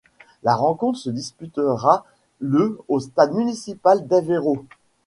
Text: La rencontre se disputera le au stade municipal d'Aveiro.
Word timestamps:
La 0.41 0.55
rencontre 0.55 0.97
se 0.97 1.11
disputera 1.11 2.05
le 2.39 2.79
au 2.87 2.99
stade 2.99 3.35
municipal 3.35 4.07
d'Aveiro. 4.07 4.65